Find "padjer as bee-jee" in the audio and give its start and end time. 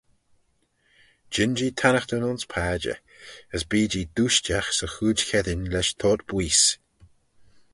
2.53-4.09